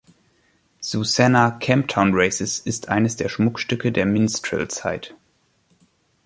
Susanna“, 0.79 1.51
„Camptown 1.61 2.15
Races“, 2.15 2.57
ist 2.57 2.89
eines 2.89 3.17
der 3.17 3.29
Schmuckstücke 3.29 3.91
der 3.91 4.07
Minstrel-Zeit. 4.07 5.13